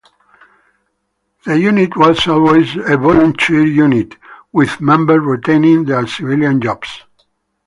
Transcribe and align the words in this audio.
The 1.45 1.59
unit 1.59 1.95
was 1.95 2.25
always 2.27 2.75
a 2.75 2.97
volunteer 2.97 3.63
unit, 3.63 4.17
with 4.51 4.81
members 4.81 5.21
retaining 5.23 5.85
their 5.85 6.07
civilian 6.07 6.59
jobs. 6.59 7.03